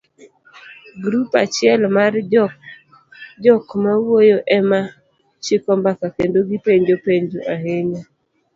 Grup 1.01 1.29
achiel 1.43 1.81
mar 1.95 2.13
jokmawuoyo 3.43 4.37
ema 4.57 4.79
chiko 5.43 5.69
mbaka 5.79 6.05
kendo 6.15 6.37
gipenjo 6.49 6.95
penjo 7.05 7.39
ahinya, 7.53 8.01